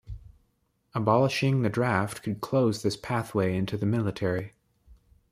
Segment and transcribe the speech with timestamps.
[0.95, 4.53] Abolishing the draft could close this pathway into the military.